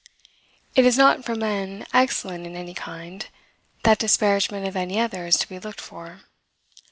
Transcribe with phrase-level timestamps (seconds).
[0.75, 3.27] It is not from men excellent in any kind,
[3.83, 6.21] that disparagement of any other is to be looked for.